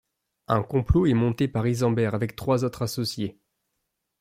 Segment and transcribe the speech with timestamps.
[0.47, 3.37] Un complot est monté par Isambert avec trois autres associés.